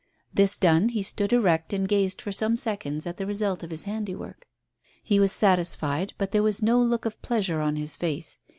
[0.33, 3.83] This done he stood erect and gazed for some seconds at the result of his
[3.83, 4.47] handiwork;
[5.03, 8.39] he was satisfied, but there was no look of pleasure on his face.